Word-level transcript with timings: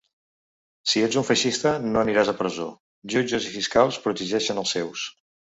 Si 0.93 1.03
ets 1.07 1.17
un 1.21 1.27
feixista 1.27 1.73
no 1.83 2.01
aniràs 2.03 2.33
a 2.33 2.37
presó, 2.41 2.67
jutges 3.15 3.47
i 3.51 3.55
fiscals 3.59 4.03
protegeixen 4.07 4.65
els 4.65 4.77
seus. 4.79 5.09